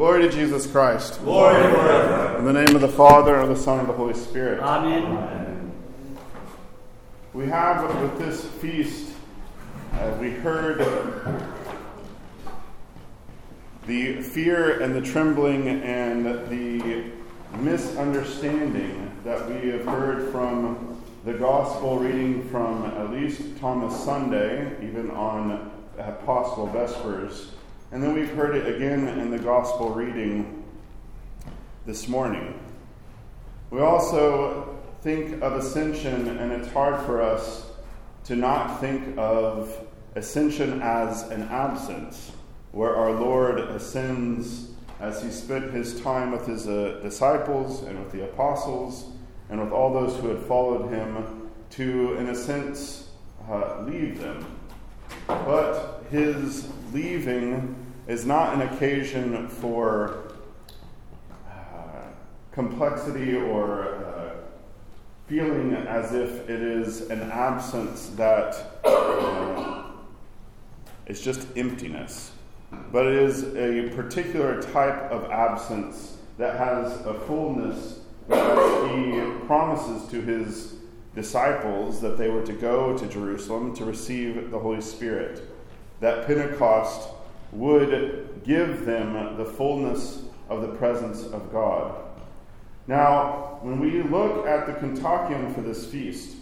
[0.00, 1.20] Glory to Jesus Christ.
[1.20, 2.38] Glory forever.
[2.38, 4.58] In the name of the Father, and of the Son, and of the Holy Spirit.
[4.58, 5.72] Amen.
[7.34, 9.12] We have with this feast,
[9.92, 10.78] uh, we heard
[13.86, 17.10] the fear and the trembling and the
[17.58, 25.10] misunderstanding that we have heard from the gospel reading from at least Thomas Sunday, even
[25.10, 27.50] on Apostle Vespers.
[27.92, 30.62] And then we've heard it again in the gospel reading
[31.86, 32.54] this morning.
[33.70, 37.66] We also think of ascension, and it's hard for us
[38.26, 39.76] to not think of
[40.14, 42.30] ascension as an absence,
[42.70, 48.12] where our Lord ascends as he spent his time with his uh, disciples and with
[48.12, 49.10] the apostles
[49.48, 53.08] and with all those who had followed him to, in a sense,
[53.48, 54.46] uh, leave them.
[55.26, 57.74] But his leaving
[58.10, 60.32] is not an occasion for
[61.48, 62.08] uh,
[62.50, 64.32] complexity or uh,
[65.28, 69.84] feeling as if it is an absence that uh,
[71.06, 72.32] is just emptiness.
[72.90, 80.10] But it is a particular type of absence that has a fullness that he promises
[80.10, 80.74] to his
[81.14, 85.48] disciples that they were to go to Jerusalem to receive the Holy Spirit.
[86.00, 87.08] That Pentecost
[87.52, 91.94] would give them the fullness of the presence of God.
[92.86, 96.36] Now, when we look at the Kontakion for this feast,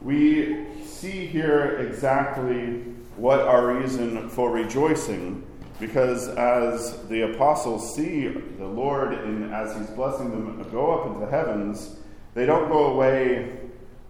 [0.00, 2.84] we see here exactly
[3.16, 5.44] what our reason for rejoicing,
[5.80, 11.20] because as the apostles see the Lord in, as He's blessing them go up into
[11.20, 11.96] the heavens,
[12.34, 13.58] they don't go away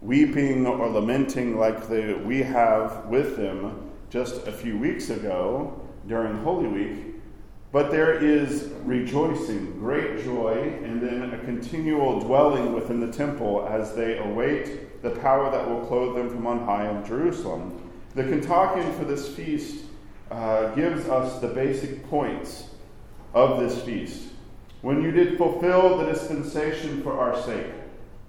[0.01, 3.82] weeping or lamenting like we have with them
[4.13, 7.15] just a few weeks ago during Holy Week,
[7.71, 13.95] but there is rejoicing, great joy, and then a continual dwelling within the temple as
[13.95, 17.89] they await the power that will clothe them from on high in Jerusalem.
[18.13, 19.85] The Kontakion for this feast
[20.29, 22.65] uh, gives us the basic points
[23.33, 24.25] of this feast.
[24.83, 27.65] When you did fulfill the dispensation for our sake,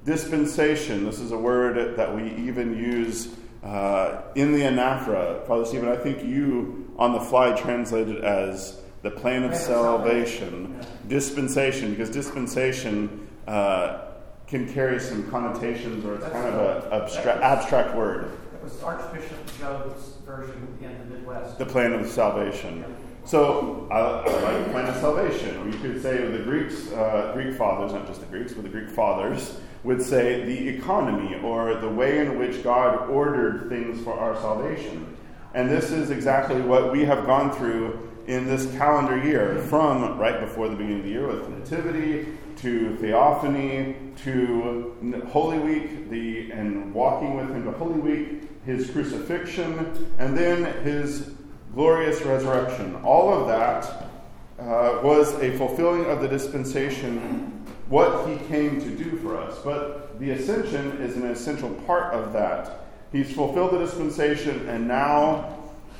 [0.06, 5.46] dispensation, this is a word that we even use uh, in the anaphora.
[5.46, 11.90] Father Stephen, I think you on the fly translated as the plan of salvation, dispensation,
[11.90, 14.00] because dispensation uh,
[14.46, 18.30] can carry some connotations or it's kind of an abstra- abstract word.
[18.54, 21.58] It was Archbishop Joe's version in the Midwest.
[21.58, 22.84] The plan of salvation.
[23.24, 25.70] So I, I like the plan of salvation.
[25.70, 28.90] We could say the Greeks, uh, Greek fathers, not just the Greeks, but the Greek
[28.90, 34.34] fathers would say the economy or the way in which God ordered things for our
[34.36, 35.16] salvation.
[35.54, 40.40] And this is exactly what we have gone through in this calendar year, from right
[40.40, 46.92] before the beginning of the year with Nativity to Theophany to Holy Week, the and
[46.94, 51.30] walking with Him to Holy Week, His crucifixion, and then His
[51.74, 52.94] glorious resurrection.
[53.04, 54.10] All of that
[54.58, 59.58] uh, was a fulfilling of the dispensation, what He came to do for us.
[59.64, 62.86] But the ascension is an essential part of that.
[63.12, 65.58] He's fulfilled the dispensation, and now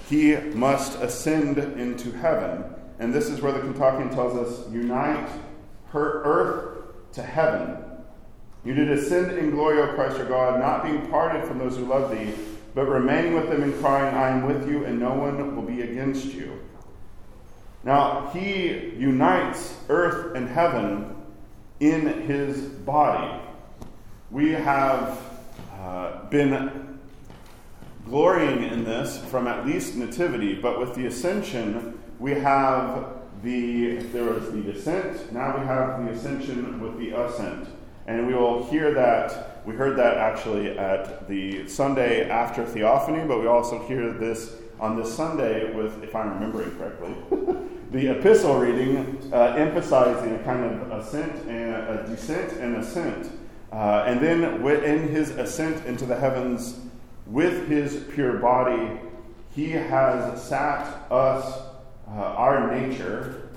[0.08, 2.64] he must ascend into heaven.
[2.98, 5.28] And this is where the Kontakion tells us unite
[5.88, 7.76] her earth to heaven.
[8.64, 11.84] You did ascend in glory, O Christ our God, not being parted from those who
[11.84, 12.32] love thee,
[12.74, 15.82] but remain with them and crying, I am with you, and no one will be
[15.82, 16.60] against you.
[17.84, 21.14] Now, he unites earth and heaven
[21.80, 23.40] in his body.
[24.30, 25.20] We have
[25.78, 26.98] uh, been
[28.06, 33.06] glorying in this from at least nativity, but with the ascension, we have
[33.42, 37.68] the there was the descent, now we have the ascension with the ascent.
[38.06, 43.40] And we will hear that we heard that actually at the Sunday after Theophany, but
[43.40, 47.14] we also hear this on this Sunday with, if I'm remembering correctly,
[47.90, 53.32] the epistle reading uh, emphasizing a kind of ascent and a descent and ascent.
[53.72, 54.44] Uh, and then
[54.84, 56.80] in his ascent into the heavens,
[57.26, 59.00] with his pure body,
[59.54, 61.62] he has sat us,
[62.08, 63.48] uh, our nature,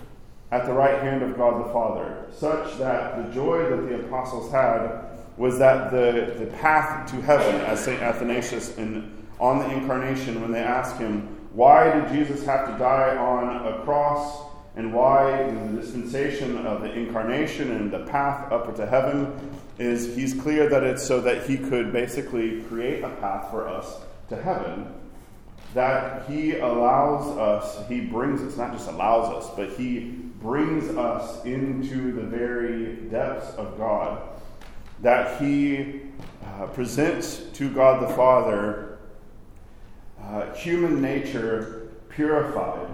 [0.51, 4.49] at the right hand of God the Father, such that the joy that the apostles
[4.51, 8.01] had was that the, the path to heaven, as St.
[8.01, 13.15] Athanasius in, on the incarnation, when they ask him, why did Jesus have to die
[13.15, 14.45] on a cross?
[14.75, 19.33] And why the dispensation of the incarnation and the path up to heaven
[19.79, 24.01] is he's clear that it's so that he could basically create a path for us
[24.29, 24.93] to heaven.
[25.73, 30.11] that He allows us, He brings us, not just allows us, but He
[30.41, 34.21] brings us into the very depths of God.
[35.01, 36.01] That He
[36.43, 38.99] uh, presents to God the Father
[40.21, 42.89] uh, human nature purified.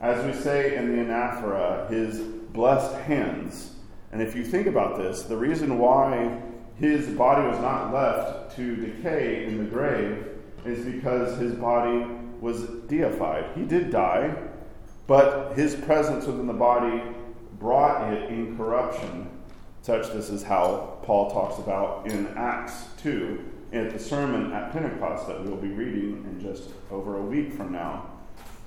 [0.00, 3.74] As we say in the anaphora, His blessed hands.
[4.12, 6.40] And if you think about this, the reason why
[6.78, 10.26] his body was not left to decay in the grave
[10.64, 12.06] is because his body
[12.40, 13.44] was deified.
[13.54, 14.34] He did die,
[15.06, 17.02] but his presence within the body
[17.58, 19.28] brought it incorruption.
[19.88, 23.42] Such this is how Paul talks about in Acts 2
[23.72, 27.72] at the sermon at Pentecost that we'll be reading in just over a week from
[27.72, 28.04] now.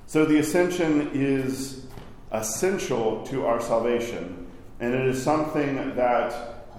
[0.08, 1.86] So the ascension is
[2.32, 4.48] essential to our salvation,
[4.80, 6.32] and it is something that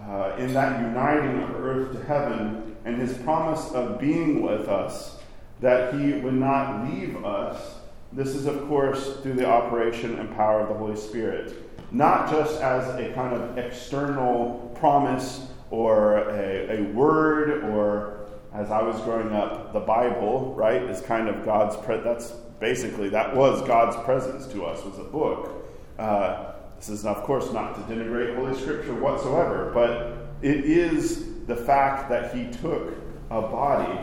[0.10, 5.20] uh, in that uniting of earth to heaven and his promise of being with us,
[5.62, 7.76] that he would not leave us.
[8.12, 11.73] This is, of course, through the operation and power of the Holy Spirit.
[11.94, 18.82] Not just as a kind of external promise or a, a word, or as I
[18.82, 23.62] was growing up, the Bible, right, is kind of God's, pre- that's basically, that was
[23.68, 25.66] God's presence to us, was a book.
[26.00, 31.56] Uh, this is, of course, not to denigrate Holy Scripture whatsoever, but it is the
[31.56, 32.96] fact that He took
[33.30, 34.00] a body,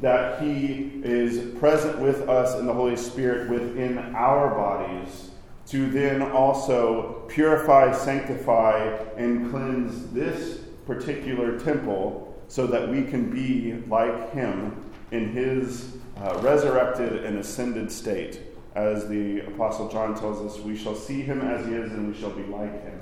[0.00, 5.30] that He is present with us in the Holy Spirit within our bodies,
[5.68, 13.74] to then also purify, sanctify, and cleanse this particular temple so that we can be
[13.88, 18.40] like Him in His uh, resurrected and ascended state
[18.78, 22.18] as the Apostle John tells us, we shall see him as he is and we
[22.18, 23.00] shall be like him.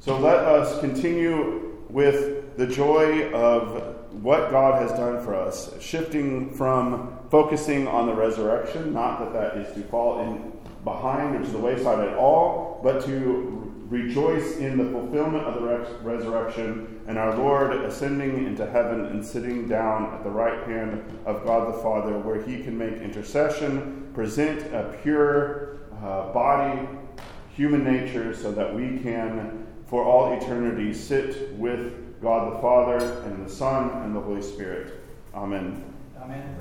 [0.00, 6.52] So let us continue with the joy of what God has done for us, shifting
[6.52, 10.52] from focusing on the resurrection, not that that is to fall in
[10.84, 15.60] behind or to the wayside at all, but to rejoice in the fulfillment of the
[15.62, 21.02] res- resurrection and our Lord ascending into heaven and sitting down at the right hand
[21.24, 26.86] of God the Father, where he can make intercession, present a pure uh, body,
[27.56, 33.46] human nature, so that we can, for all eternity, sit with God the Father and
[33.46, 35.00] the Son and the Holy Spirit.
[35.34, 35.82] Amen.
[36.20, 36.56] Amen.